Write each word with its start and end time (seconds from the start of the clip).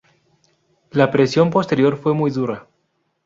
La 0.89 1.05
represión 1.05 1.51
posterior 1.51 1.95
fue 1.95 2.15
muy 2.15 2.31
dura. 2.31 2.67